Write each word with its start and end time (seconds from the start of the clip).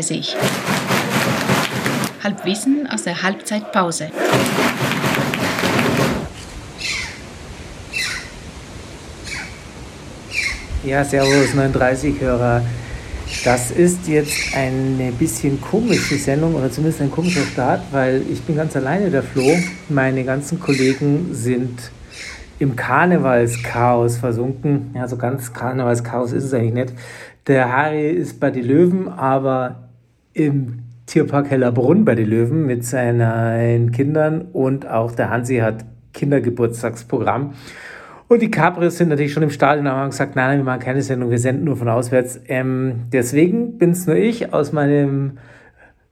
Guess 0.00 0.08
who's 0.08 0.32
coming? 0.32 0.50
9.30 2.20 2.24
Halbwissen 2.24 2.86
aus 2.90 3.02
der 3.02 3.22
Halbzeitpause. 3.22 4.08
Ja, 10.84 11.04
Servus 11.04 11.54
39-Hörer. 11.54 12.62
Das 13.44 13.70
ist 13.70 14.08
jetzt 14.08 14.54
eine 14.54 15.12
bisschen 15.12 15.60
komische 15.60 16.16
Sendung 16.16 16.54
oder 16.54 16.70
zumindest 16.70 17.02
ein 17.02 17.10
komischer 17.10 17.44
Start, 17.44 17.82
weil 17.90 18.22
ich 18.30 18.40
bin 18.40 18.56
ganz 18.56 18.74
alleine 18.76 19.10
der 19.10 19.22
Flo. 19.22 19.54
Meine 19.90 20.24
ganzen 20.24 20.58
Kollegen 20.58 21.34
sind 21.34 21.78
im 22.58 22.74
Karnevalschaos 22.74 24.16
versunken. 24.16 24.92
Ja, 24.94 25.06
so 25.06 25.18
ganz 25.18 25.52
Karnevalschaos 25.52 26.32
ist 26.32 26.44
es 26.44 26.54
eigentlich 26.54 26.72
nicht. 26.72 26.92
Der 27.46 27.70
Harry 27.70 28.10
ist 28.10 28.40
bei 28.40 28.50
den 28.50 28.64
Löwen, 28.64 29.08
aber 29.08 29.89
im 30.32 30.84
Tierpark 31.06 31.50
Hellerbrunn 31.50 32.04
bei 32.04 32.14
den 32.14 32.28
Löwen 32.28 32.66
mit 32.66 32.84
seinen 32.84 33.90
Kindern 33.92 34.42
und 34.52 34.88
auch 34.88 35.12
der 35.12 35.30
Hansi 35.30 35.58
hat 35.58 35.84
Kindergeburtstagsprogramm. 36.12 37.54
Und 38.28 38.42
die 38.42 38.50
Cabrios 38.50 38.96
sind 38.96 39.08
natürlich 39.08 39.32
schon 39.32 39.42
im 39.42 39.50
Stadion, 39.50 39.88
aber 39.88 40.02
haben 40.02 40.10
gesagt, 40.10 40.36
nein, 40.36 40.58
wir 40.58 40.64
machen 40.64 40.78
keine 40.78 41.02
Sendung, 41.02 41.30
wir 41.30 41.38
senden 41.40 41.64
nur 41.64 41.76
von 41.76 41.88
auswärts. 41.88 42.40
Ähm, 42.46 43.06
deswegen 43.12 43.76
bin 43.76 43.90
es 43.90 44.06
nur 44.06 44.14
ich 44.14 44.52
aus 44.52 44.70
meinem 44.70 45.38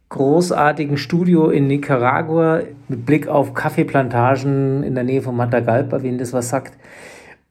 großartigen 0.09 0.97
Studio 0.97 1.51
in 1.51 1.69
Nicaragua 1.69 2.63
mit 2.89 3.07
Blick 3.07 3.29
auf 3.29 3.55
Kaffeeplantagen 3.55 4.83
in 4.83 4.97
der 4.97 5.05
Nähe 5.05 5.23
von 5.23 5.37
Matagalpa, 5.37 6.03
wen 6.03 6.19
das 6.19 6.33
was 6.33 6.49
sagt. 6.49 6.77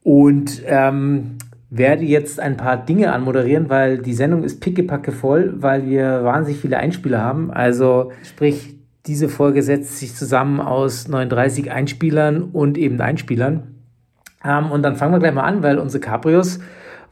Und 0.03 0.63
ähm, 0.65 1.37
werde 1.69 2.03
jetzt 2.03 2.39
ein 2.39 2.57
paar 2.57 2.77
Dinge 2.77 3.11
anmoderieren, 3.11 3.69
weil 3.69 3.97
die 3.97 4.13
Sendung 4.13 4.43
ist 4.43 4.61
pickepacke 4.61 5.11
voll, 5.11 5.55
weil 5.57 5.85
wir 5.85 6.23
wahnsinnig 6.23 6.61
viele 6.61 6.77
Einspieler 6.77 7.21
haben. 7.21 7.51
Also 7.51 8.11
sprich, 8.23 8.77
diese 9.05 9.29
Folge 9.29 9.63
setzt 9.63 9.99
sich 9.99 10.15
zusammen 10.15 10.59
aus 10.59 11.07
39 11.07 11.71
Einspielern 11.71 12.43
und 12.43 12.77
eben 12.77 12.99
Einspielern. 13.01 13.75
Ähm, 14.43 14.71
und 14.71 14.83
dann 14.83 14.95
fangen 14.95 15.13
wir 15.13 15.19
gleich 15.19 15.33
mal 15.33 15.43
an, 15.43 15.63
weil 15.63 15.79
unsere 15.79 16.01
Cabrios 16.01 16.59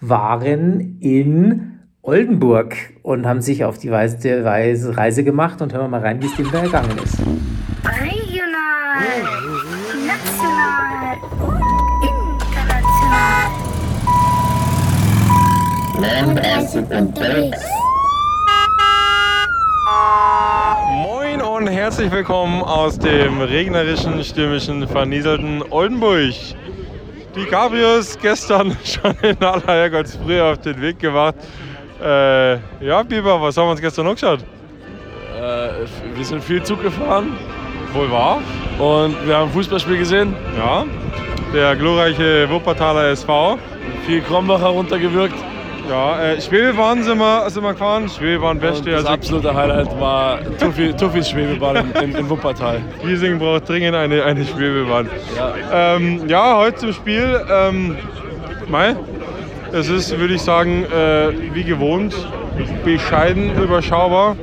waren 0.02 0.98
in 1.00 1.80
Oldenburg 2.02 2.76
und 3.02 3.26
haben 3.26 3.42
sich 3.42 3.64
auf 3.64 3.78
die 3.78 3.92
Weise, 3.92 4.44
Weise 4.44 4.96
Reise 4.96 5.24
gemacht 5.24 5.62
und 5.62 5.74
hören 5.74 5.86
wir 5.86 5.90
mal 5.90 6.02
rein, 6.02 6.22
wie 6.22 6.28
es 6.28 6.36
dem 6.36 6.52
da 6.52 6.60
ergangen 6.60 6.98
ist. 7.04 7.18
Moin 21.02 21.42
und 21.42 21.68
herzlich 21.68 22.12
willkommen 22.12 22.62
aus 22.62 23.00
dem 23.00 23.42
regnerischen, 23.42 24.24
stürmischen, 24.24 24.88
vernieselten 24.88 25.64
Oldenburg. 25.72 26.34
Die 27.36 27.46
Cabrios 27.46 28.20
gestern 28.22 28.78
schon 28.84 29.16
in 29.24 29.44
aller 29.44 29.66
Herrgottsfrühe 29.66 30.44
auf 30.44 30.60
den 30.60 30.80
Weg 30.80 31.00
gemacht. 31.00 31.36
Äh, 32.00 32.54
ja, 32.86 33.02
Biber, 33.02 33.42
was 33.42 33.58
haben 33.58 33.66
wir 33.66 33.72
uns 33.72 33.82
gestern 33.82 34.06
angeschaut? 34.06 34.42
Äh, 35.36 35.88
wir 36.16 36.26
sind 36.26 36.44
viel 36.44 36.62
Zug 36.62 36.84
gefahren 36.84 37.36
Wohl 37.94 38.12
wahr? 38.12 38.42
und 38.78 39.16
wir 39.26 39.38
haben 39.38 39.50
ein 39.50 39.54
Fußballspiel 39.54 39.98
gesehen. 39.98 40.36
Ja. 40.56 40.86
Der 41.52 41.76
glorreiche 41.76 42.48
Wuppertaler 42.50 43.10
SV. 43.10 43.58
Viel 44.06 44.22
Krombacher 44.22 44.68
runtergewürgt. 44.68 45.55
Ja, 45.90 46.20
äh, 46.20 46.42
Schwebebahn 46.42 47.04
sind 47.04 47.20
wir, 47.20 47.50
sind 47.50 47.64
wir 47.64 47.74
gefahren. 47.74 48.10
Schwebebahn 48.10 48.60
beste. 48.60 48.90
das 48.90 49.00
Also 49.02 49.10
absolute 49.10 49.54
Highlight 49.54 50.00
war 50.00 50.40
Tuffi, 50.60 50.94
Tuffis 50.94 51.30
Schwebebahn 51.30 51.94
in, 52.02 52.16
in 52.16 52.30
Wuppertal. 52.30 52.82
Giesing 53.04 53.38
braucht 53.38 53.70
dringend 53.70 53.96
eine, 53.96 54.24
eine 54.24 54.46
Schwebebahn. 54.46 55.10
Ja. 55.36 55.96
Ähm, 55.96 56.28
ja, 56.28 56.58
heute 56.58 56.78
zum 56.78 56.94
Spiel. 56.94 57.46
Ähm, 57.52 57.98
Mai, 58.68 58.96
es 59.72 59.90
ist, 59.90 60.18
würde 60.18 60.34
ich 60.34 60.42
sagen, 60.42 60.86
äh, 60.86 61.54
wie 61.54 61.64
gewohnt, 61.64 62.16
bescheiden 62.84 63.54
überschaubar. 63.62 64.36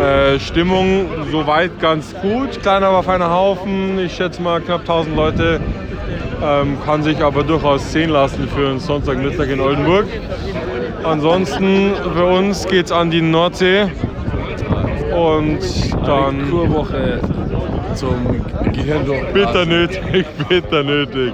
Äh, 0.00 0.40
Stimmung 0.40 1.06
soweit 1.30 1.78
ganz 1.78 2.14
gut, 2.22 2.60
kleiner 2.62 2.88
aber 2.88 3.02
feiner 3.02 3.30
Haufen, 3.30 3.98
ich 3.98 4.16
schätze 4.16 4.40
mal 4.40 4.60
knapp 4.60 4.80
1000 4.80 5.14
Leute, 5.14 5.60
ähm, 6.42 6.78
kann 6.84 7.02
sich 7.02 7.22
aber 7.22 7.44
durchaus 7.44 7.92
sehen 7.92 8.10
lassen 8.10 8.48
für 8.48 8.68
einen 8.68 8.80
Sonntagmittag 8.80 9.48
in 9.48 9.60
Oldenburg. 9.60 10.06
Ansonsten 11.04 11.92
für 12.14 12.24
uns 12.24 12.66
geht 12.66 12.86
es 12.86 12.92
an 12.92 13.10
die 13.10 13.22
Nordsee 13.22 13.84
und 15.14 15.58
dann 16.06 16.50
Kurwoche 16.50 17.20
zum 17.94 18.42
Gehirn 18.72 19.04
bitter 19.32 19.66
nötig, 19.66 20.26
bitter 20.48 20.82
nötig. 20.82 21.32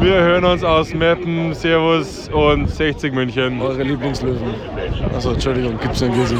Wir 0.00 0.14
hören 0.14 0.44
uns 0.44 0.62
aus 0.62 0.92
Meppen, 0.94 1.54
Servus 1.54 2.28
und 2.32 2.68
60 2.68 3.12
München. 3.12 3.60
Eure 3.60 3.82
Lieblingslöwen. 3.82 4.54
Achso, 5.14 5.32
Entschuldigung, 5.32 5.78
gibt's 5.80 6.02
in 6.02 6.12
Giesing. 6.12 6.38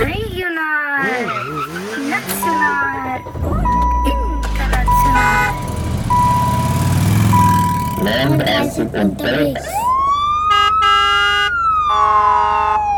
Regional, 0.00 1.26
national, 2.08 3.59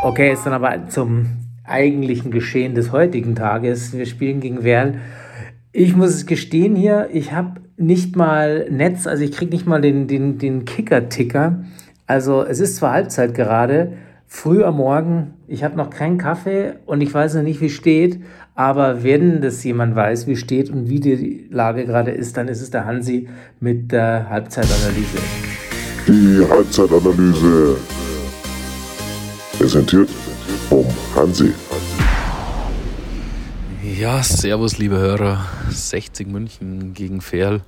Okay, 0.04 0.28
jetzt 0.28 0.46
dann 0.46 0.52
aber 0.52 0.88
zum 0.88 1.26
eigentlichen 1.64 2.30
Geschehen 2.30 2.76
des 2.76 2.92
heutigen 2.92 3.34
Tages. 3.34 3.96
Wir 3.96 4.06
spielen 4.06 4.38
gegen 4.38 4.62
Werl. 4.62 5.00
Ich 5.72 5.96
muss 5.96 6.10
es 6.10 6.26
gestehen 6.26 6.76
hier, 6.76 7.08
ich 7.12 7.32
habe 7.32 7.60
nicht 7.76 8.14
mal 8.14 8.68
Netz, 8.70 9.08
also 9.08 9.24
ich 9.24 9.32
kriege 9.32 9.50
nicht 9.50 9.66
mal 9.66 9.80
den, 9.80 10.06
den, 10.06 10.38
den 10.38 10.64
Kicker-Ticker. 10.64 11.64
Also 12.06 12.44
es 12.44 12.60
ist 12.60 12.76
zwar 12.76 12.92
Halbzeit 12.92 13.34
gerade, 13.34 13.94
früh 14.28 14.62
am 14.62 14.76
Morgen, 14.76 15.34
ich 15.48 15.64
habe 15.64 15.76
noch 15.76 15.90
keinen 15.90 16.18
Kaffee 16.18 16.74
und 16.86 17.00
ich 17.00 17.12
weiß 17.12 17.34
noch 17.34 17.42
nicht, 17.42 17.60
wie 17.60 17.70
steht, 17.70 18.20
aber 18.54 19.02
wenn 19.02 19.40
das 19.40 19.64
jemand 19.64 19.96
weiß, 19.96 20.26
wie 20.26 20.36
steht 20.36 20.68
und 20.70 20.88
wie 20.88 21.00
die 21.00 21.48
Lage 21.50 21.86
gerade 21.86 22.10
ist, 22.10 22.36
dann 22.36 22.48
ist 22.48 22.60
es 22.60 22.70
der 22.70 22.84
Hansi 22.84 23.28
mit 23.60 23.92
der 23.92 24.28
Halbzeitanalyse. 24.28 25.18
Die 26.06 26.46
Halbzeitanalyse 26.50 27.76
präsentiert 29.58 30.10
vom 30.68 30.86
Hansi. 31.14 31.52
Ja, 33.98 34.22
servus 34.22 34.78
liebe 34.78 34.98
Hörer. 34.98 35.46
60 35.70 36.26
München 36.26 36.92
gegen 36.92 37.20
Ferl. 37.20 37.62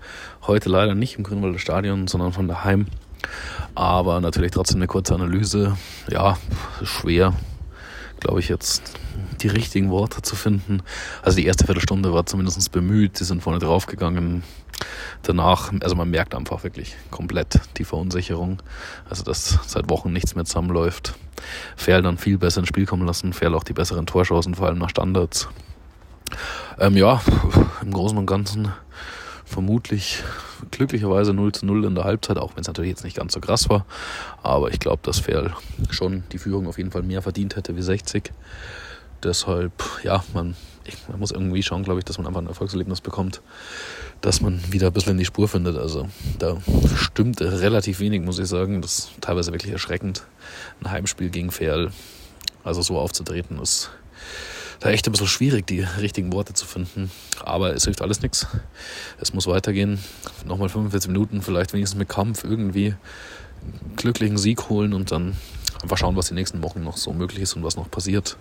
Heute 0.46 0.68
leider 0.68 0.94
nicht 0.94 1.16
im 1.16 1.24
Grünwalder 1.24 1.58
Stadion, 1.58 2.08
sondern 2.08 2.32
von 2.32 2.48
daheim. 2.48 2.86
Aber 3.74 4.20
natürlich 4.20 4.50
trotzdem 4.50 4.78
eine 4.78 4.86
kurze 4.86 5.14
Analyse. 5.14 5.76
Ja, 6.10 6.36
schwer, 6.82 7.34
glaube 8.20 8.40
ich, 8.40 8.48
jetzt 8.48 8.82
die 9.40 9.48
richtigen 9.48 9.90
Worte 9.90 10.22
zu 10.22 10.36
finden. 10.36 10.82
Also 11.22 11.36
die 11.36 11.46
erste 11.46 11.66
Viertelstunde 11.66 12.12
war 12.12 12.26
zumindest 12.26 12.70
bemüht, 12.72 13.20
die 13.20 13.24
sind 13.24 13.42
vorne 13.42 13.58
draufgegangen. 13.58 14.42
Danach, 15.22 15.72
also 15.80 15.94
man 15.94 16.10
merkt 16.10 16.34
einfach 16.34 16.64
wirklich 16.64 16.96
komplett 17.10 17.60
die 17.76 17.84
Verunsicherung. 17.84 18.62
Also 19.08 19.22
dass 19.22 19.58
seit 19.66 19.88
Wochen 19.88 20.12
nichts 20.12 20.34
mehr 20.34 20.44
zusammenläuft. 20.44 21.14
Ferl 21.76 22.02
dann 22.02 22.18
viel 22.18 22.38
besser 22.38 22.60
ins 22.60 22.68
Spiel 22.68 22.86
kommen 22.86 23.06
lassen. 23.06 23.32
Ferl 23.32 23.54
auch 23.54 23.64
die 23.64 23.72
besseren 23.72 24.06
Torchancen, 24.06 24.54
vor 24.54 24.66
allem 24.66 24.78
nach 24.78 24.90
Standards. 24.90 25.48
Ähm, 26.78 26.96
ja, 26.96 27.20
im 27.82 27.92
Großen 27.92 28.18
und 28.18 28.26
Ganzen 28.26 28.72
vermutlich 29.44 30.22
glücklicherweise 30.70 31.32
0 31.32 31.52
zu 31.52 31.66
0 31.66 31.84
in 31.84 31.94
der 31.94 32.04
Halbzeit, 32.04 32.38
auch 32.38 32.54
wenn 32.54 32.62
es 32.62 32.66
natürlich 32.66 32.90
jetzt 32.90 33.04
nicht 33.04 33.16
ganz 33.16 33.32
so 33.32 33.40
krass 33.40 33.68
war. 33.68 33.86
Aber 34.42 34.72
ich 34.72 34.80
glaube, 34.80 35.00
dass 35.02 35.18
Ferl 35.18 35.54
schon 35.90 36.24
die 36.32 36.38
Führung 36.38 36.66
auf 36.66 36.78
jeden 36.78 36.90
Fall 36.90 37.02
mehr 37.02 37.22
verdient 37.22 37.56
hätte 37.56 37.76
wie 37.76 37.82
60. 37.82 38.32
Deshalb, 39.22 39.72
ja, 40.02 40.22
man, 40.34 40.54
ich, 40.84 40.96
man 41.08 41.18
muss 41.18 41.30
irgendwie 41.30 41.62
schauen, 41.62 41.82
glaube 41.82 42.00
ich, 42.00 42.04
dass 42.04 42.18
man 42.18 42.26
einfach 42.26 42.42
ein 42.42 42.46
Erfolgserlebnis 42.46 43.00
bekommt, 43.00 43.40
dass 44.20 44.40
man 44.40 44.60
wieder 44.70 44.88
ein 44.88 44.92
bisschen 44.92 45.12
in 45.12 45.18
die 45.18 45.24
Spur 45.24 45.48
findet. 45.48 45.76
Also 45.76 46.08
da 46.38 46.58
stimmt 46.96 47.40
relativ 47.40 48.00
wenig, 48.00 48.22
muss 48.22 48.38
ich 48.38 48.48
sagen. 48.48 48.82
Das 48.82 48.98
ist 48.98 49.10
teilweise 49.20 49.52
wirklich 49.52 49.72
erschreckend. 49.72 50.24
Ein 50.82 50.90
Heimspiel 50.90 51.30
gegen 51.30 51.50
Ferl, 51.50 51.90
also 52.64 52.82
so 52.82 52.98
aufzutreten, 52.98 53.58
ist 53.60 53.90
da 54.84 54.90
echt 54.90 55.08
ein 55.08 55.12
bisschen 55.12 55.28
schwierig, 55.28 55.66
die 55.66 55.80
richtigen 55.80 56.30
Worte 56.34 56.52
zu 56.52 56.66
finden. 56.66 57.10
Aber 57.42 57.74
es 57.74 57.84
hilft 57.84 58.02
alles 58.02 58.20
nichts. 58.20 58.46
Es 59.18 59.32
muss 59.32 59.46
weitergehen. 59.46 59.98
Nochmal 60.46 60.68
45 60.68 61.10
Minuten, 61.10 61.40
vielleicht 61.40 61.72
wenigstens 61.72 61.98
mit 61.98 62.10
Kampf 62.10 62.44
irgendwie 62.44 62.88
einen 63.62 63.96
glücklichen 63.96 64.36
Sieg 64.36 64.68
holen 64.68 64.92
und 64.92 65.10
dann 65.10 65.36
einfach 65.82 65.96
schauen, 65.96 66.16
was 66.16 66.28
die 66.28 66.34
nächsten 66.34 66.62
Wochen 66.62 66.82
noch 66.82 66.98
so 66.98 67.14
möglich 67.14 67.40
ist 67.40 67.54
und 67.54 67.64
was 67.64 67.76
noch 67.76 67.90
passiert. 67.90 68.36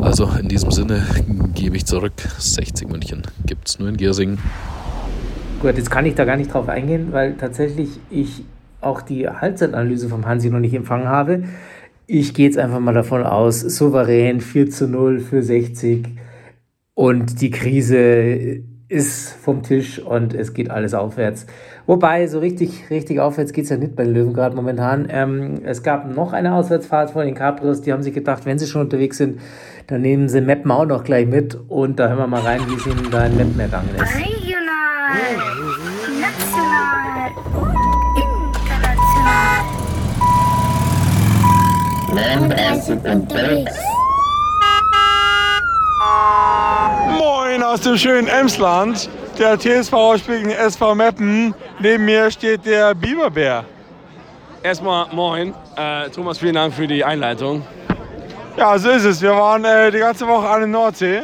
Also 0.00 0.30
in 0.30 0.48
diesem 0.48 0.70
Sinne 0.70 1.06
gebe 1.54 1.76
ich 1.76 1.84
zurück. 1.84 2.14
60 2.38 2.88
München 2.88 3.22
gibt 3.44 3.68
es 3.68 3.78
nur 3.78 3.90
in 3.90 3.98
Giersing. 3.98 4.38
Gut, 5.60 5.76
jetzt 5.76 5.90
kann 5.90 6.06
ich 6.06 6.14
da 6.14 6.24
gar 6.24 6.38
nicht 6.38 6.54
drauf 6.54 6.70
eingehen, 6.70 7.12
weil 7.12 7.36
tatsächlich 7.36 7.90
ich 8.08 8.44
auch 8.80 9.02
die 9.02 9.28
Halbzeitanalyse 9.28 10.08
vom 10.08 10.24
Hansi 10.24 10.48
noch 10.48 10.58
nicht 10.58 10.72
empfangen 10.72 11.06
habe. 11.06 11.44
Ich 12.10 12.34
gehe 12.34 12.46
jetzt 12.46 12.58
einfach 12.58 12.80
mal 12.80 12.92
davon 12.92 13.22
aus, 13.22 13.60
souverän 13.60 14.40
4 14.40 14.70
zu 14.70 14.88
0 14.88 15.20
für 15.20 15.42
60 15.42 16.08
und 16.94 17.40
die 17.40 17.50
Krise 17.50 18.64
ist 18.88 19.32
vom 19.34 19.62
Tisch 19.62 20.00
und 20.00 20.34
es 20.34 20.52
geht 20.52 20.70
alles 20.70 20.92
aufwärts. 20.92 21.46
Wobei, 21.86 22.26
so 22.26 22.40
richtig, 22.40 22.90
richtig 22.90 23.20
aufwärts 23.20 23.52
geht 23.52 23.64
es 23.64 23.70
ja 23.70 23.76
nicht 23.76 23.94
bei 23.94 24.02
den 24.02 24.12
Löwen 24.12 24.34
gerade 24.34 24.56
momentan. 24.56 25.06
Ähm, 25.08 25.60
es 25.64 25.84
gab 25.84 26.12
noch 26.12 26.32
eine 26.32 26.54
Auswärtsfahrt 26.54 27.12
von 27.12 27.24
den 27.24 27.36
Caprios, 27.36 27.80
die 27.80 27.92
haben 27.92 28.02
sich 28.02 28.12
gedacht, 28.12 28.44
wenn 28.44 28.58
sie 28.58 28.66
schon 28.66 28.82
unterwegs 28.82 29.16
sind, 29.16 29.40
dann 29.86 30.02
nehmen 30.02 30.28
sie 30.28 30.40
Meppen 30.40 30.72
auch 30.72 30.86
noch 30.86 31.04
gleich 31.04 31.28
mit 31.28 31.56
und 31.68 32.00
da 32.00 32.08
hören 32.08 32.18
wir 32.18 32.26
mal 32.26 32.40
rein, 32.40 32.60
wie 32.68 32.74
es 32.74 32.86
ihnen 32.86 33.08
da 33.12 33.26
in 33.26 33.36
Meppen 33.36 33.60
ergangen 33.60 33.90
ist. 33.94 34.16
Regional, 34.16 35.69
Moin 47.18 47.62
aus 47.62 47.80
dem 47.80 47.96
schönen 47.96 48.28
Emsland. 48.28 49.08
Der 49.38 49.58
TSV 49.58 50.18
spielt 50.18 50.42
gegen 50.42 50.50
SV 50.50 50.94
Meppen. 50.94 51.54
Neben 51.78 52.04
mir 52.04 52.30
steht 52.30 52.66
der 52.66 52.94
Biberbär. 52.94 53.64
Erstmal 54.62 55.06
moin. 55.12 55.54
Äh, 55.76 56.10
Thomas, 56.10 56.38
vielen 56.38 56.54
Dank 56.54 56.74
für 56.74 56.86
die 56.86 57.02
Einleitung. 57.02 57.62
Ja, 58.56 58.78
so 58.78 58.90
ist 58.90 59.04
es. 59.04 59.22
Wir 59.22 59.30
waren 59.30 59.64
äh, 59.64 59.90
die 59.90 59.98
ganze 59.98 60.28
Woche 60.28 60.46
an 60.46 60.60
der 60.60 60.68
Nordsee. 60.68 61.22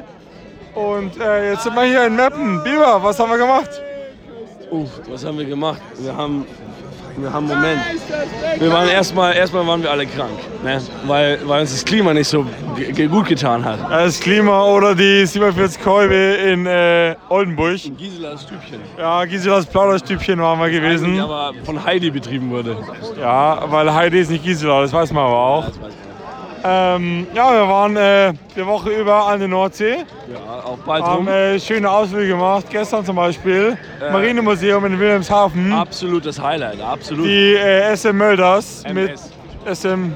Und 0.74 1.20
äh, 1.20 1.50
jetzt 1.50 1.64
sind 1.64 1.74
wir 1.74 1.84
hier 1.84 2.06
in 2.06 2.16
Meppen. 2.16 2.62
Biber, 2.62 3.02
was 3.02 3.18
haben 3.18 3.30
wir 3.30 3.38
gemacht? 3.38 3.70
Uff, 4.70 4.88
was 5.08 5.24
haben 5.24 5.38
wir 5.38 5.44
gemacht? 5.44 5.82
Wir 5.98 6.16
haben, 6.16 6.46
wir 7.16 7.32
haben 7.32 7.46
Moment. 7.46 7.80
Wir 8.58 8.72
waren 8.72 8.88
erstmal, 8.88 9.34
erstmal 9.34 9.66
waren 9.66 9.82
wir 9.82 9.90
alle 9.90 10.06
krank, 10.06 10.38
ne? 10.62 10.80
weil, 11.06 11.38
weil 11.46 11.62
uns 11.62 11.72
das 11.72 11.84
Klima 11.84 12.12
nicht 12.14 12.28
so 12.28 12.46
gut 13.10 13.26
getan 13.26 13.64
hat. 13.64 13.78
Das 13.90 14.20
Klima 14.20 14.64
oder 14.64 14.94
die 14.94 15.26
47 15.26 15.82
Kolbe 15.82 16.14
in 16.14 16.66
äh, 16.66 17.14
Oldenburg. 17.28 17.78
Giselas 17.96 18.42
Stübchen. 18.42 18.80
Ja, 18.98 19.24
Giselas 19.24 19.66
Plauderstübchen 19.66 20.40
waren 20.40 20.58
wir 20.58 20.68
Die 20.68 20.80
gewesen. 20.80 21.18
aber 21.20 21.52
von 21.64 21.84
Heidi 21.84 22.10
betrieben 22.10 22.50
wurde. 22.50 22.76
Ja, 23.20 23.64
weil 23.70 23.92
Heidi 23.92 24.20
ist 24.20 24.30
nicht 24.30 24.44
Gisela, 24.44 24.82
das 24.82 24.92
weiß 24.92 25.12
man 25.12 25.24
aber 25.24 25.36
auch. 25.36 25.66
Ähm, 26.68 27.26
ja, 27.34 27.52
wir 27.52 27.68
waren 27.68 27.96
äh, 27.96 28.32
die 28.56 28.66
Woche 28.66 28.90
über 28.90 29.26
an 29.26 29.38
der 29.38 29.48
Nordsee, 29.48 29.98
Ja, 30.32 30.64
auch 30.64 30.78
bald 30.78 31.04
haben 31.04 31.26
rum. 31.26 31.28
äh, 31.28 31.60
schöne 31.60 31.88
Ausflüge 31.90 32.28
gemacht. 32.28 32.66
Gestern 32.70 33.04
zum 33.04 33.16
Beispiel 33.16 33.78
Marinemuseum 34.10 34.84
in 34.86 34.98
Wilhelmshaven. 34.98 35.72
Absolutes 35.72 36.40
Highlight, 36.42 36.80
absolut. 36.80 37.26
Die 37.26 37.54
äh, 37.54 37.94
SM 37.96 38.16
Mölders 38.16 38.82
mit 38.92 39.10
MS. 39.64 39.80
SM, 39.80 40.12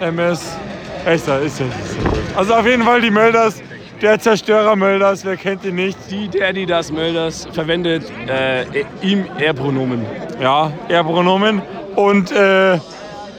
MS, 0.00 0.56
echter 1.04 1.40
ist 1.40 1.60
es. 1.60 2.36
Also 2.36 2.54
auf 2.54 2.66
jeden 2.66 2.82
Fall 2.84 3.00
die 3.00 3.10
Mölders, 3.10 3.60
der 4.00 4.18
Zerstörer 4.18 4.74
Mölders, 4.76 5.24
wer 5.24 5.36
kennt 5.36 5.64
ihn 5.64 5.76
nicht? 5.76 5.98
Die, 6.10 6.28
der, 6.28 6.52
die 6.52 6.66
das 6.66 6.90
Mölders 6.92 7.46
verwendet, 7.52 8.04
äh, 8.28 8.64
ihm 9.02 9.26
Er-Pronomen. 9.38 10.04
Ja, 10.40 10.72
Airpronomen. 10.88 11.62
Und 11.94 12.32
äh, 12.32 12.78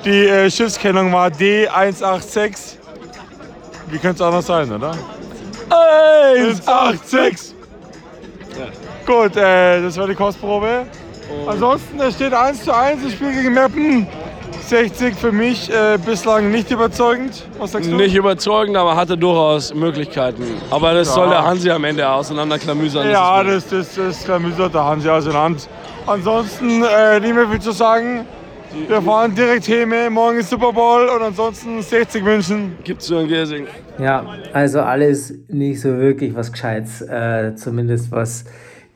die 0.05 0.27
äh, 0.27 0.50
Schiffskennung 0.50 1.11
war 1.11 1.29
D186. 1.29 2.77
Wie 3.89 3.97
könnte 3.97 4.15
es 4.15 4.21
anders 4.21 4.45
sein, 4.45 4.71
oder? 4.71 4.94
186! 5.69 7.53
Gut, 9.05 9.35
äh, 9.35 9.81
das 9.81 9.97
war 9.97 10.07
die 10.07 10.15
Kostprobe. 10.15 10.85
Ansonsten, 11.47 12.00
es 12.00 12.15
steht 12.15 12.33
1 12.33 12.63
zu 12.63 12.73
1, 12.75 13.03
das 13.03 13.13
Spiel 13.13 13.33
gegen 13.33 13.53
Meppen. 13.53 14.07
60 14.67 15.15
für 15.15 15.31
mich 15.31 15.69
äh, 15.69 15.97
bislang 16.03 16.49
nicht 16.49 16.71
überzeugend. 16.71 17.45
Was 17.59 17.73
sagst 17.73 17.91
du? 17.91 17.95
Nicht 17.95 18.15
überzeugend, 18.15 18.77
aber 18.77 18.95
hatte 18.95 19.17
durchaus 19.17 19.73
Möglichkeiten. 19.73 20.44
Aber 20.71 20.94
das 20.94 21.13
soll 21.13 21.29
der 21.29 21.44
Hansi 21.44 21.69
am 21.69 21.83
Ende 21.83 22.07
auseinanderklamüsern. 22.07 23.09
Ja, 23.09 23.41
ist 23.41 23.71
das, 23.71 23.94
das, 23.94 23.95
das 23.95 24.23
klamüsert 24.23 24.73
der 24.73 24.85
Hansi 24.85 25.09
aus 25.09 25.25
den 25.25 25.33
Hand. 25.33 25.67
Ansonsten 26.07 26.83
äh, 26.83 27.19
nicht 27.19 27.35
mehr 27.35 27.47
viel 27.49 27.59
zu 27.59 27.71
sagen. 27.71 28.25
Wir 28.75 29.01
fahren 29.03 29.35
direkt 29.35 29.67
Heme, 29.67 30.09
morgen 30.09 30.39
ist 30.39 30.49
Super 30.49 30.73
Bowl 30.73 31.07
und 31.07 31.21
ansonsten 31.21 31.79
60 31.79 32.23
München. 32.23 32.71
Gibt's 32.83 33.05
so 33.05 33.17
ein 33.17 33.27
Gersing. 33.27 33.67
Ja, 33.99 34.25
also 34.51 34.81
alles 34.81 35.33
nicht 35.47 35.79
so 35.79 35.95
wirklich 35.97 36.33
was 36.33 36.51
Gescheites, 36.51 37.01
äh, 37.01 37.53
zumindest 37.55 38.11
was 38.11 38.45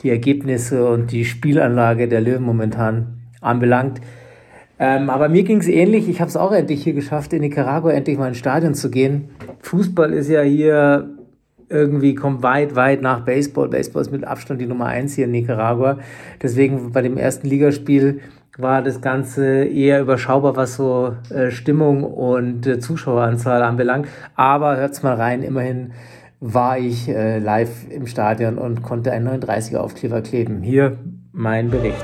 die 0.02 0.10
Ergebnisse 0.10 0.90
und 0.90 1.12
die 1.12 1.26
Spielanlage 1.26 2.08
der 2.08 2.22
Löwen 2.22 2.44
momentan 2.44 3.20
anbelangt. 3.40 4.02
Ähm, 4.80 5.12
aber 5.12 5.30
mir 5.30 5.44
ging 5.44 5.60
es 5.60 5.68
ähnlich. 5.68 6.10
Ich 6.10 6.22
habe 6.22 6.30
es 6.30 6.38
auch 6.38 6.52
endlich 6.52 6.84
hier 6.84 6.94
geschafft, 6.94 7.32
in 7.34 7.42
Nicaragua 7.42 7.92
endlich 7.92 8.18
mal 8.18 8.30
ins 8.30 8.38
Stadion 8.38 8.74
zu 8.74 8.90
gehen. 8.90 9.30
Fußball 9.62 10.12
ist 10.12 10.30
ja 10.30 10.42
hier 10.42 11.10
irgendwie 11.70 12.16
kommt 12.16 12.42
weit, 12.42 12.76
weit 12.76 13.02
nach 13.02 13.26
Baseball. 13.26 13.70
Baseball 13.70 14.02
ist 14.02 14.12
mit 14.12 14.24
Abstand 14.24 14.60
die 14.60 14.68
Nummer 14.68 14.86
eins 14.86 15.14
hier 15.14 15.26
in 15.26 15.32
Nicaragua. 15.32 16.00
Deswegen 16.42 16.92
bei 16.92 17.02
dem 17.02 17.18
ersten 17.18 17.48
Ligaspiel 17.48 18.22
war 18.58 18.82
das 18.82 19.02
Ganze 19.02 19.64
eher 19.66 20.02
überschaubar, 20.02 20.56
was 20.56 20.76
so 20.76 21.16
äh, 21.30 21.52
Stimmung 21.52 22.04
und 22.04 22.66
äh, 22.66 22.80
Zuschaueranzahl 22.80 23.62
anbelangt. 23.62 24.08
Aber 24.36 24.78
hört's 24.78 25.04
mal 25.04 25.16
rein, 25.16 25.44
immerhin 25.44 25.94
war 26.40 26.78
ich 26.78 27.08
äh, 27.08 27.40
live 27.40 27.90
im 27.90 28.08
Stadion 28.08 28.58
und 28.58 28.82
konnte 28.82 29.12
einen 29.12 29.28
39er 29.28 29.78
Aufkleber 29.78 30.22
kleben. 30.22 30.62
Hier 30.62 30.98
mein 31.32 31.70
Bericht. 31.70 32.04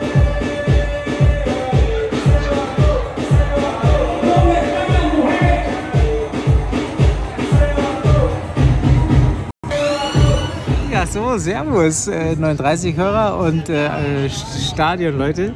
Ja, 10.92 11.08
so, 11.08 11.38
Servus, 11.38 12.08
äh, 12.08 12.36
39-Hörer 12.40 13.40
und 13.40 13.70
äh, 13.70 14.26
äh, 14.26 14.30
Stadionleute. 14.30 15.54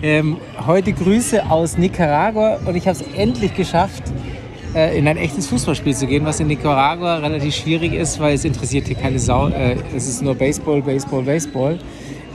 Ähm, 0.00 0.36
heute 0.64 0.92
Grüße 0.92 1.50
aus 1.50 1.76
Nicaragua 1.76 2.60
und 2.64 2.76
ich 2.76 2.86
habe 2.86 2.96
es 2.96 3.04
endlich 3.16 3.56
geschafft, 3.56 4.04
äh, 4.72 4.96
in 4.96 5.08
ein 5.08 5.16
echtes 5.16 5.48
Fußballspiel 5.48 5.96
zu 5.96 6.06
gehen, 6.06 6.24
was 6.24 6.38
in 6.38 6.46
Nicaragua 6.46 7.16
relativ 7.16 7.56
schwierig 7.56 7.94
ist, 7.94 8.20
weil 8.20 8.34
es 8.34 8.44
interessiert 8.44 8.86
hier 8.86 8.94
keine 8.94 9.18
Sau. 9.18 9.48
Äh, 9.48 9.76
es 9.96 10.06
ist 10.06 10.22
nur 10.22 10.36
Baseball, 10.36 10.82
Baseball, 10.82 11.22
Baseball. 11.22 11.78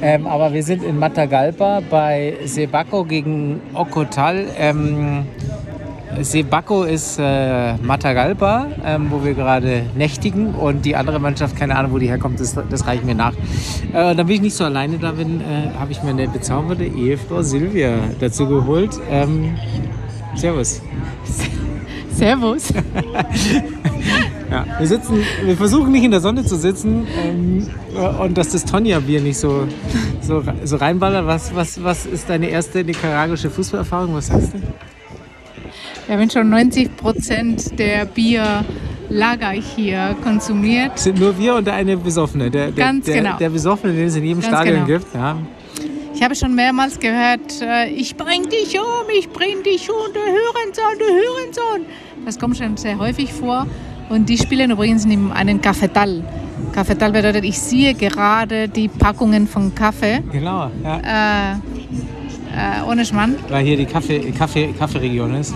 Ähm, 0.02 0.28
aber 0.28 0.52
wir 0.52 0.62
sind 0.62 0.84
in 0.84 1.00
Matagalpa 1.00 1.82
bei 1.90 2.34
Sebaco 2.44 3.06
gegen 3.06 3.62
Ocotal. 3.74 4.46
Ähm, 4.58 5.26
Sebaco 6.22 6.84
ist 6.84 7.18
äh, 7.20 7.76
Matagalpa, 7.78 8.68
ähm, 8.86 9.08
wo 9.10 9.24
wir 9.24 9.34
gerade 9.34 9.84
nächtigen 9.96 10.54
und 10.56 10.86
die 10.86 10.96
andere 10.96 11.20
Mannschaft, 11.20 11.56
keine 11.56 11.76
Ahnung, 11.76 11.92
wo 11.92 11.98
die 11.98 12.08
herkommt, 12.08 12.40
das, 12.40 12.56
das 12.70 12.88
reicht 12.88 13.06
mir 13.06 13.16
nach. 13.16 13.34
Äh, 13.94 14.16
bin 14.16 14.30
ich 14.30 14.42
nicht 14.42 14.56
so 14.56 14.64
alleine 14.64 14.98
da 14.98 15.12
bin, 15.12 15.42
äh, 15.42 15.78
habe 15.80 15.92
ich 15.92 16.04
mir 16.04 16.12
eine 16.12 16.28
bezauberte 16.28 16.84
Ehefrau 16.84 17.42
Silvia 17.42 17.96
dazu 18.20 18.48
geholt. 18.48 19.00
Ähm, 19.10 19.56
servus. 20.36 20.82
Servus. 22.14 22.74
Ja, 24.52 24.68
wir 24.78 24.88
sitzen, 24.88 25.24
wir 25.44 25.58
versuchen 25.58 25.92
nicht 25.92 26.04
in 26.04 26.12
der 26.12 26.20
Sonne 26.20 26.46
zu 26.46 26.58
sitzen 26.58 27.08
ähm, 27.18 27.68
und 28.20 28.38
dass 28.38 28.50
das 28.50 28.64
Tonja-Bier 28.66 29.20
nicht 29.20 29.40
so, 29.40 29.68
so, 30.22 30.44
so 30.64 30.76
reinballert. 30.76 31.26
Was, 31.26 31.56
was, 31.56 31.84
was 31.84 32.06
ist 32.06 32.30
deine 32.30 32.50
erste 32.50 32.84
nicaragische 32.84 33.50
Fußballerfahrung? 33.50 34.14
Was 34.14 34.28
sagst 34.28 34.54
du? 34.54 34.60
Wir 36.08 36.18
haben 36.18 36.30
schon 36.30 36.50
90 36.50 36.98
Prozent 36.98 37.80
der 37.80 38.06
Bierlager 38.06 39.52
hier 39.52 40.16
konsumiert. 40.22 41.00
sind 41.00 41.20
nur 41.20 41.38
wir 41.38 41.56
und 41.56 41.66
der 41.66 41.76
eine 41.76 41.96
Besoffene. 41.96 42.52
Der, 42.52 42.72
der, 42.72 42.86
Ganz 42.86 43.06
der, 43.06 43.16
genau. 43.16 43.38
Der 43.38 43.50
Besoffene, 43.50 43.94
den 43.94 44.08
es 44.08 44.16
in 44.16 44.26
jedem 44.26 44.42
Ganz 44.42 44.54
Stadion 44.54 44.86
genau. 44.86 45.00
gibt. 45.00 45.14
Ja. 45.16 45.38
Ich 46.14 46.22
habe 46.22 46.36
schon 46.36 46.54
mehrmals 46.54 47.00
gehört, 47.00 47.62
äh, 47.62 47.88
ich 47.88 48.16
bring 48.16 48.44
dich 48.50 48.78
um, 48.78 49.10
ich 49.18 49.30
bring 49.30 49.64
dich 49.64 49.90
um, 49.90 50.14
der 50.14 50.22
Hurensohn, 50.24 51.00
der 51.00 51.08
Hurensohn. 51.08 51.86
Das 52.26 52.38
kommt 52.38 52.58
schon 52.58 52.78
sehr 52.78 52.98
häufig 53.00 53.32
vor. 53.32 53.66
Und 54.10 54.28
die 54.28 54.38
spielen 54.38 54.72
übrigens 54.72 55.06
in 55.06 55.32
einem 55.32 55.62
Cafetal. 55.62 56.24
Cafetal 56.74 57.12
bedeutet, 57.12 57.46
ich 57.46 57.58
sehe 57.60 57.94
gerade 57.94 58.68
die 58.68 58.90
Packungen 58.90 59.48
von 59.48 59.74
Kaffee. 59.74 60.22
Genau, 60.32 60.70
ja. 60.84 61.54
Äh, 61.54 61.54
äh, 62.54 62.90
ohne 62.90 63.06
Schmarrn. 63.06 63.36
Weil 63.50 63.66
hier 63.66 63.78
die 63.78 63.86
Kaffee, 63.86 64.32
Kaffee, 64.32 64.74
Kaffeeregion 64.78 65.34
ist. 65.36 65.56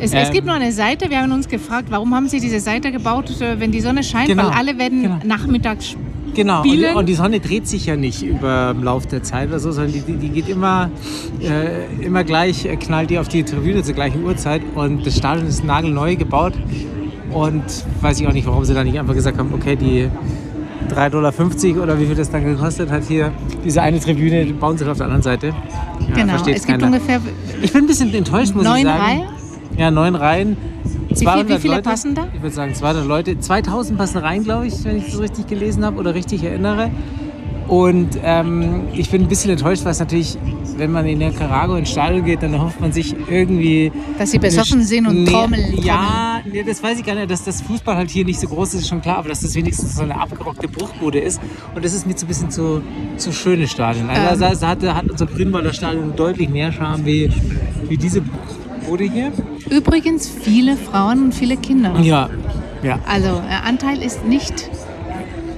Es, 0.00 0.12
Ähm. 0.12 0.20
es 0.22 0.30
gibt 0.30 0.46
nur 0.46 0.54
eine 0.54 0.72
Seite. 0.72 1.10
Wir 1.10 1.22
haben 1.22 1.32
uns 1.32 1.48
gefragt, 1.48 1.88
warum 1.90 2.14
haben 2.14 2.28
Sie 2.28 2.40
diese 2.40 2.60
Seite 2.60 2.92
gebaut, 2.92 3.40
äh, 3.40 3.58
wenn 3.58 3.72
die 3.72 3.80
Sonne 3.80 4.02
scheint? 4.02 4.28
Genau, 4.28 4.44
Weil 4.44 4.52
alle 4.52 4.78
werden 4.78 5.02
genau. 5.02 5.18
nachmittags. 5.24 5.96
Genau, 6.34 6.62
und, 6.62 6.84
und 6.94 7.08
die 7.08 7.14
Sonne 7.14 7.40
dreht 7.40 7.66
sich 7.66 7.86
ja 7.86 7.96
nicht 7.96 8.22
über 8.22 8.72
den 8.74 8.84
Lauf 8.84 9.06
der 9.06 9.22
Zeit 9.22 9.48
oder 9.48 9.58
so, 9.58 9.72
sondern 9.72 9.92
die, 9.92 10.00
die, 10.00 10.28
geht 10.28 10.48
immer, 10.48 10.90
äh, 11.40 12.04
immer 12.04 12.22
gleich, 12.22 12.64
äh, 12.64 12.76
knallt 12.76 13.10
die 13.10 13.18
auf 13.18 13.28
die 13.28 13.42
Tribüne 13.42 13.82
zur 13.82 13.94
gleichen 13.94 14.22
Uhrzeit 14.22 14.62
und 14.74 15.04
das 15.04 15.16
Stadion 15.16 15.48
ist 15.48 15.64
nagelneu 15.64 16.14
gebaut 16.14 16.52
und 17.32 17.64
weiß 18.02 18.20
ich 18.20 18.26
auch 18.28 18.32
nicht, 18.32 18.46
warum 18.46 18.64
sie 18.64 18.74
da 18.74 18.84
nicht 18.84 18.98
einfach 18.98 19.14
gesagt 19.14 19.38
haben, 19.38 19.52
okay, 19.52 19.74
die 19.74 20.08
3,50 20.94 21.10
Dollar 21.10 21.82
oder 21.82 22.00
wie 22.00 22.06
viel 22.06 22.14
das 22.14 22.30
dann 22.30 22.44
gekostet 22.44 22.90
hat 22.90 23.04
hier, 23.04 23.32
diese 23.64 23.82
eine 23.82 23.98
Tribüne, 23.98 24.44
bauen 24.54 24.78
sie 24.78 24.88
auf 24.88 24.96
der 24.96 25.06
anderen 25.06 25.22
Seite. 25.22 25.48
Ja, 26.08 26.14
genau. 26.14 26.36
Es 26.36 26.44
gibt 26.44 26.66
keiner. 26.66 26.86
ungefähr 26.86 27.20
Ich 27.62 27.72
bin 27.72 27.84
ein 27.84 27.86
bisschen 27.86 28.14
enttäuscht, 28.14 28.54
muss 28.54 28.64
ich 28.64 28.82
sagen. 28.84 29.02
Reihen. 29.02 29.37
Ja, 29.78 29.90
neun 29.90 30.14
Reihen. 30.16 30.56
Wie 31.08 31.14
viel- 31.14 31.48
wie 31.48 31.58
viele 31.58 31.82
passen 31.82 32.14
da? 32.14 32.28
Ich 32.34 32.42
würde 32.42 32.54
sagen 32.54 32.74
200 32.74 33.06
Leute. 33.06 33.38
2000 33.38 33.98
passen 33.98 34.18
rein, 34.18 34.44
glaube 34.44 34.66
ich, 34.66 34.84
wenn 34.84 34.98
ich 34.98 35.06
das 35.06 35.20
richtig 35.20 35.46
gelesen 35.46 35.84
habe 35.84 35.98
oder 35.98 36.14
richtig 36.14 36.42
erinnere. 36.44 36.90
Und 37.68 38.18
ähm, 38.24 38.84
ich 38.94 39.10
bin 39.10 39.22
ein 39.22 39.28
bisschen 39.28 39.50
enttäuscht, 39.50 39.84
weil 39.84 39.92
es 39.92 39.98
natürlich, 39.98 40.38
wenn 40.78 40.90
man 40.90 41.04
in 41.06 41.18
Nicaragua 41.18 41.76
ins 41.78 41.90
Stadion 41.90 42.24
geht, 42.24 42.42
dann 42.42 42.58
hofft 42.60 42.80
man 42.80 42.92
sich 42.92 43.14
irgendwie... 43.28 43.92
Dass 44.18 44.30
sie 44.30 44.38
besoffen 44.38 44.82
sind 44.82 45.06
und 45.06 45.24
nee, 45.24 45.30
trommeln. 45.30 45.74
Ja, 45.82 46.40
nee, 46.50 46.62
das 46.62 46.82
weiß 46.82 46.98
ich 46.98 47.04
gar 47.04 47.14
nicht. 47.14 47.30
Dass 47.30 47.44
das 47.44 47.60
Fußball 47.60 47.94
halt 47.94 48.08
hier 48.10 48.24
nicht 48.24 48.40
so 48.40 48.48
groß 48.48 48.72
ist, 48.74 48.80
ist 48.82 48.88
schon 48.88 49.02
klar. 49.02 49.18
Aber 49.18 49.28
dass 49.28 49.42
das 49.42 49.54
wenigstens 49.54 49.96
so 49.96 50.02
eine 50.02 50.18
abgerockte 50.18 50.66
Bruchbude 50.66 51.18
ist. 51.18 51.40
Und 51.74 51.84
das 51.84 51.92
ist 51.92 52.06
mir 52.06 52.16
so 52.16 52.24
ein 52.24 52.28
bisschen 52.28 52.50
zu, 52.50 52.82
zu 53.18 53.32
schönes 53.32 53.70
Stadion. 53.70 54.08
Also 54.08 54.44
Ähm. 54.46 54.56
da, 54.60 54.68
hat, 54.68 54.82
hat 54.82 55.10
unser 55.10 55.26
Grünwalder 55.26 55.72
Stadion 55.74 56.16
deutlich 56.16 56.48
mehr 56.48 56.72
Charme 56.72 57.04
wie, 57.04 57.30
wie 57.86 57.98
diese 57.98 58.22
Bude 58.88 59.04
hier. 59.04 59.30
Übrigens 59.70 60.28
viele 60.28 60.76
Frauen 60.76 61.24
und 61.24 61.34
viele 61.34 61.56
Kinder. 61.56 61.98
Ja, 62.00 62.28
ja. 62.82 62.98
Also 63.08 63.40
der 63.48 63.64
Anteil 63.64 64.02
ist 64.02 64.24
nicht 64.24 64.70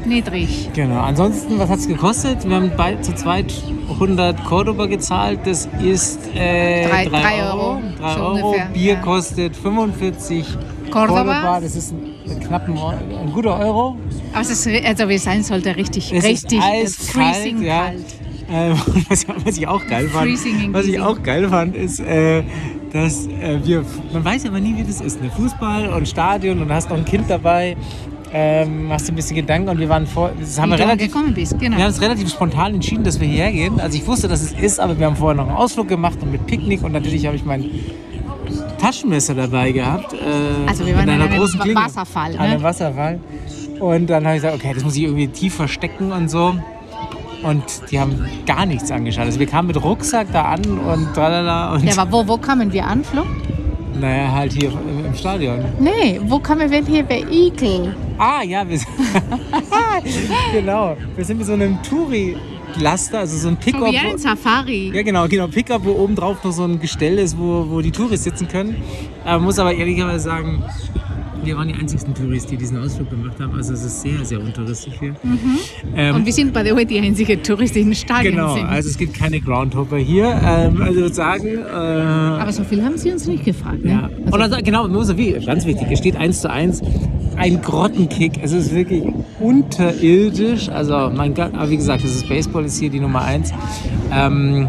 niedrig. 0.05 0.71
Genau. 0.75 1.01
Ansonsten, 1.01 1.59
was 1.59 1.69
hat 1.69 1.79
es 1.79 1.89
gekostet? 1.89 2.49
Wir 2.49 2.57
haben 2.57 2.73
bei, 2.77 2.95
zu 2.97 3.15
zweit 3.15 3.53
100 3.91 4.45
Cordoba 4.45 4.87
gezahlt. 4.87 5.41
Das 5.45 5.69
ist 5.83 6.21
äh, 6.35 6.87
Drei- 6.89 7.05
drei 7.07 7.21
drei 7.21 7.43
Euro. 7.51 7.83
Drei 7.99 8.17
Euro. 8.17 8.31
ungefähr, 8.49 8.67
Bier 8.73 8.93
ja. 8.95 9.01
kostet 9.01 9.57
45 9.57 10.47
Cordoba. 10.91 11.61
Das 11.61 11.77
ist 11.77 11.93
ein, 11.93 12.41
knapp 12.41 12.67
ein, 12.69 12.77
ein 12.77 13.33
guter 13.33 13.59
Euro. 13.59 13.97
Aber 14.33 14.41
es 14.43 14.51
ist, 14.51 14.87
also 14.87 15.09
wie 15.09 15.15
es 15.15 15.25
sein 15.25 15.43
sollte, 15.43 15.77
richtig, 15.77 16.13
Es 16.13 16.25
richtig 16.25 16.59
ist 16.59 16.65
äh, 16.65 16.83
eiskalt, 17.17 17.35
freezing 17.37 17.63
ja. 17.63 17.85
kalt. 17.87 18.05
Äh, 18.51 18.75
was, 19.09 19.27
was 19.45 19.57
ich 19.59 19.69
auch 19.69 19.87
geil 19.87 20.09
fand, 20.09 20.29
Freezing 20.31 20.73
was 20.73 20.87
ich 20.87 20.99
auch 20.99 21.23
geil 21.23 21.49
fand, 21.49 21.77
ist, 21.77 22.01
äh, 22.01 22.43
dass 22.93 23.27
äh, 23.27 23.61
wir, 23.65 23.85
man 24.13 24.25
weiß 24.25 24.47
aber 24.47 24.61
nie, 24.61 24.77
wie 24.77 24.85
das 24.85 25.01
ist, 25.01 25.23
ne? 25.23 25.31
Fußball 25.31 25.89
und 25.93 26.09
Stadion 26.09 26.61
und 26.61 26.73
hast 26.73 26.91
noch 26.91 26.97
ein 26.97 27.05
Kind 27.05 27.29
dabei, 27.29 27.77
ähm, 28.33 28.87
machst 28.89 29.09
dir 29.09 29.13
ein 29.13 29.17
bisschen 29.17 29.37
Gedanken 29.37 29.69
und 29.69 29.79
wir 29.79 29.89
waren 29.89 30.07
vor, 30.07 30.31
das 30.39 30.61
haben 30.61 30.71
wir 30.71 30.79
relativ, 30.79 31.13
gekommen 31.13 31.35
bist, 31.35 31.59
genau. 31.59 31.77
wir 31.77 31.85
haben 31.85 31.91
es 31.91 32.01
relativ 32.01 32.31
spontan 32.31 32.75
entschieden, 32.75 33.05
dass 33.05 33.21
wir 33.21 33.27
hierher 33.27 33.53
gehen. 33.53 33.81
Also 33.81 33.97
ich 33.97 34.07
wusste, 34.07 34.29
dass 34.29 34.43
es 34.43 34.53
ist, 34.53 34.79
aber 34.81 34.99
wir 34.99 35.07
haben 35.07 35.17
vorher 35.17 35.37
noch 35.37 35.49
einen 35.49 35.57
Ausflug 35.57 35.89
gemacht 35.89 36.19
und 36.23 36.31
mit 36.33 36.47
Picknick 36.47 36.83
und 36.83 36.93
natürlich 36.93 37.27
habe 37.27 37.37
ich 37.37 37.45
mein 37.45 37.69
Taschenmesser 38.79 39.35
dabei 39.35 39.73
gehabt. 39.73 40.13
Äh, 40.13 40.17
Also 40.67 40.87
wir 40.87 40.95
waren 40.95 41.09
an 41.09 41.17
einer 41.17 41.25
einem 41.25 41.39
großen 41.39 41.61
Klinge. 41.61 41.81
Wasserfall, 41.81 42.33
An 42.33 42.37
ne? 42.37 42.41
einem 42.41 42.63
Wasserfall. 42.63 43.21
Und 43.79 44.09
dann 44.09 44.25
habe 44.27 44.37
ich 44.37 44.43
gesagt, 44.43 44.63
okay, 44.63 44.73
das 44.75 44.85
muss 44.85 44.97
ich 44.97 45.03
irgendwie 45.05 45.29
tief 45.29 45.55
verstecken 45.55 46.13
und 46.13 46.31
so. 46.31 46.55
Und 47.43 47.65
die 47.91 47.99
haben 47.99 48.25
gar 48.47 48.67
nichts 48.67 48.91
angeschaut. 48.91 49.25
Also 49.25 49.39
wir 49.41 49.47
kamen 49.47 49.69
mit 49.69 49.83
Rucksack 49.83 50.29
da 50.33 50.43
an 50.43 50.61
und 50.79 51.15
tralala 51.15 51.75
und 51.75 51.85
Ja, 51.85 51.97
aber 51.99 52.13
wo, 52.13 52.29
wo 52.29 52.37
kamen 52.37 52.73
wir 52.73 52.87
an, 52.87 53.05
Flo? 53.05 53.25
naja, 53.99 54.33
halt 54.33 54.53
hier 54.53 54.71
im, 54.71 55.05
im 55.07 55.15
Stadion. 55.15 55.63
Nee, 55.79 56.21
wo 56.25 56.39
kamen 56.39 56.71
wir 56.71 56.83
hier 56.85 57.03
bei 57.03 57.23
Eagle? 57.31 57.95
Ah, 58.19 58.43
ja, 58.43 58.67
wir 58.67 58.79
sind, 58.79 58.89
genau. 60.53 60.97
Wir 61.17 61.25
sind 61.25 61.39
mit 61.39 61.47
so 61.47 61.53
einem 61.53 61.79
Touri-Laster, 61.83 63.21
also 63.21 63.37
so 63.37 63.49
ein 63.49 63.57
Pickup. 63.57 63.93
Wie 63.93 63.99
ein 63.99 64.19
Safari. 64.19 64.91
Ja, 64.95 65.03
genau, 65.03 65.27
genau. 65.29 65.47
Pickup, 65.49 65.85
wo 65.85 65.93
oben 65.93 66.15
drauf 66.15 66.43
noch 66.43 66.53
so 66.53 66.65
ein 66.65 66.81
Gestell 66.81 67.19
ist, 67.19 67.39
wo, 67.39 67.67
wo 67.69 67.81
die 67.81 67.91
Touris 67.91 68.25
sitzen 68.25 68.49
können. 68.49 68.77
Äh, 69.27 69.39
muss 69.39 69.59
aber 69.59 69.75
ehrlicherweise 69.75 70.25
sagen, 70.25 70.63
wir 71.45 71.57
waren 71.57 71.69
die 71.69 71.75
einzigsten 71.75 72.15
Touris, 72.15 72.47
die 72.47 72.57
diesen 72.57 72.79
Ausflug 72.79 73.11
gemacht 73.11 73.41
haben. 73.41 73.55
Also 73.55 73.73
es 73.73 73.85
ist 73.85 74.03
sehr, 74.03 74.25
sehr 74.25 74.41
untouristisch 74.41 74.95
hier. 74.99 75.15
Ähm, 75.97 76.17
Und 76.17 76.27
wir 76.27 76.33
sind 76.33 76.53
bei 76.53 76.63
der 76.63 76.75
heute 76.75 76.87
die 76.87 77.01
einzige 77.01 77.41
Touristen, 77.43 77.79
die 77.79 77.81
in 77.83 77.95
Stadion 77.95 78.35
genau, 78.35 78.55
sind. 78.55 78.67
also 78.67 78.89
es 78.89 78.99
gibt 78.99 79.15
keine 79.15 79.41
Groundhopper 79.41 79.97
hier. 79.97 80.27
Ähm, 80.45 80.81
also 80.81 80.93
ich 80.93 80.97
würde 80.97 81.15
sagen, 81.15 81.49
äh, 81.59 81.71
aber 81.73 82.53
so 82.53 82.65
viel 82.65 82.85
haben 82.85 82.97
sie 82.97 83.11
uns 83.13 83.27
nicht 83.27 83.45
gefragt. 83.45 83.85
Ne? 83.85 83.91
ja. 83.91 84.11
Und 84.31 84.41
also, 84.41 84.57
genau, 84.63 84.87
nur 84.87 85.05
so 85.05 85.17
wie, 85.17 85.33
ganz 85.33 85.65
wichtig, 85.67 85.89
es 85.91 85.99
steht 85.99 86.17
1 86.17 86.41
zu 86.41 86.51
1. 86.51 86.83
Ein 87.37 87.63
Grottenkick. 87.63 88.33
Es 88.43 88.53
ist 88.53 88.75
wirklich 88.75 89.05
unterirdisch. 89.39 90.69
Also, 90.69 91.11
mein 91.15 91.35
Gott, 91.35 91.55
aber 91.55 91.71
wie 91.71 91.77
gesagt, 91.77 92.05
das 92.05 92.15
ist 92.15 92.29
Baseball, 92.29 92.65
ist 92.65 92.79
hier 92.79 92.91
die 92.91 93.01
Nummer 93.01 93.23
1. 93.23 93.53
Ähm, 94.13 94.69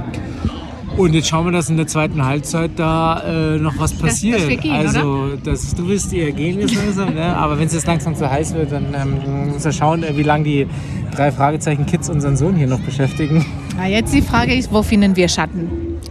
und 0.98 1.14
jetzt 1.14 1.28
schauen 1.28 1.46
wir, 1.46 1.52
dass 1.52 1.70
in 1.70 1.78
der 1.78 1.88
zweiten 1.88 2.26
Halbzeit 2.26 2.72
da 2.76 3.22
äh, 3.56 3.58
noch 3.58 3.78
was 3.78 3.94
passiert. 3.94 4.40
dass 4.40 4.50
wir 4.50 4.58
gehen, 4.58 4.74
also, 4.74 5.30
das, 5.44 5.74
du 5.76 5.88
wirst 5.88 6.14
eher 6.14 6.32
gehen 6.32 6.60
jetzt 6.60 6.76
langsam, 6.76 7.14
ne? 7.14 7.36
aber 7.36 7.58
wenn 7.60 7.68
es 7.68 7.74
jetzt 7.74 7.88
langsam 7.88 8.16
zu 8.16 8.30
heiß 8.30 8.54
wird, 8.54 8.72
dann 8.72 8.94
ähm, 8.94 9.54
muss 9.54 9.66
er 9.66 9.72
schauen, 9.72 10.04
äh, 10.04 10.16
wie 10.16 10.24
lange 10.24 10.44
die 10.44 10.68
drei 11.16 11.32
Fragezeichen 11.32 11.86
Kids 11.86 12.10
unseren 12.10 12.38
Sohn 12.38 12.56
hier 12.56 12.68
noch 12.68 12.80
beschäftigen. 12.80 13.46
Na, 13.78 13.88
jetzt 13.88 14.14
die 14.14 14.22
Frage 14.22 14.54
ist, 14.54 14.72
wo 14.72 14.84
finden 14.84 15.16
wir 15.16 15.28
Schatten? 15.28 15.70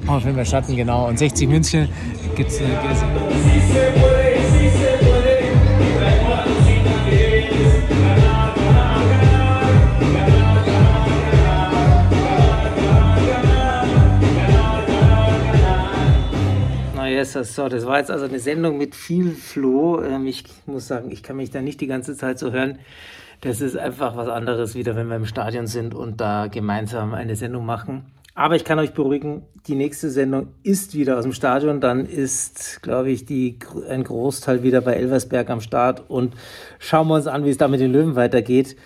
Oh, 0.08 0.18
Film 0.18 0.36
der 0.36 0.44
Schatten, 0.44 0.76
genau. 0.76 1.08
Und 1.08 1.18
60 1.18 1.48
München 1.48 1.88
gibt 2.36 2.50
es. 2.50 2.60
Na 17.20 17.26
yes, 17.26 17.54
so, 17.54 17.68
das 17.68 17.84
war 17.84 17.98
jetzt 17.98 18.10
also 18.10 18.24
eine 18.24 18.38
Sendung 18.38 18.78
mit 18.78 18.94
viel 18.94 19.32
Floh. 19.32 20.02
Ähm, 20.02 20.26
Ich 20.26 20.42
muss 20.64 20.88
sagen, 20.88 21.10
ich 21.10 21.22
kann 21.22 21.36
mich 21.36 21.50
da 21.50 21.60
nicht 21.60 21.78
die 21.82 21.86
ganze 21.86 22.16
Zeit 22.16 22.38
so 22.38 22.50
hören. 22.50 22.78
Das 23.42 23.60
ist 23.60 23.76
einfach 23.76 24.16
was 24.16 24.28
anderes 24.28 24.74
wieder, 24.74 24.96
wenn 24.96 25.08
wir 25.08 25.16
im 25.16 25.26
Stadion 25.26 25.66
sind 25.66 25.94
und 25.94 26.18
da 26.22 26.46
gemeinsam 26.46 27.12
eine 27.12 27.36
Sendung 27.36 27.66
machen. 27.66 28.06
Aber 28.34 28.56
ich 28.56 28.64
kann 28.64 28.78
euch 28.78 28.94
beruhigen, 28.94 29.42
die 29.66 29.74
nächste 29.74 30.08
Sendung 30.08 30.54
ist 30.62 30.94
wieder 30.94 31.18
aus 31.18 31.24
dem 31.24 31.34
Stadion. 31.34 31.82
Dann 31.82 32.06
ist, 32.06 32.80
glaube 32.80 33.10
ich, 33.10 33.26
die, 33.26 33.58
ein 33.90 34.02
Großteil 34.02 34.62
wieder 34.62 34.80
bei 34.80 34.94
Elversberg 34.94 35.50
am 35.50 35.60
Start. 35.60 36.08
Und 36.08 36.32
schauen 36.78 37.06
wir 37.08 37.16
uns 37.16 37.26
an, 37.26 37.44
wie 37.44 37.50
es 37.50 37.58
da 37.58 37.68
mit 37.68 37.80
den 37.80 37.92
Löwen 37.92 38.16
weitergeht. 38.16 38.76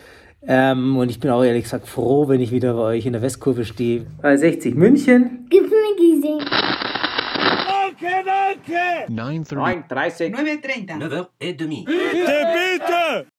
Ähm, 0.45 0.97
und 0.97 1.09
ich 1.09 1.21
bin 1.21 1.31
auch 1.31 1.45
ehrlich 1.45 1.62
gesagt 1.62 1.87
froh, 1.87 2.26
wenn 2.26 2.41
ich 2.41 2.50
wieder 2.50 2.75
bei 2.75 2.97
euch 2.97 3.07
in 3.07 3.12
der 3.12 3.23
Westkurve 3.23 3.64
stehe. 3.64 4.07
Bei 4.21 4.37
60 4.37 4.75
München. 4.75 5.47
Gib 5.50 5.62
mir 5.62 5.97
Giesing. 5.97 6.63
qué? 8.64 9.06
9.30. 9.09 9.87
9.30. 9.88 10.30
9.30. 10.30 11.28
9.30. 11.38 11.85
¡Te 11.87 12.78
pita! 12.78 13.34